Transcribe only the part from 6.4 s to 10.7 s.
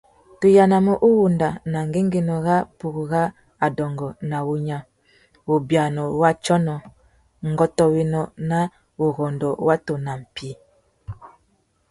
tsônô, ngôtōénô na wurrôndô watu nà mpí.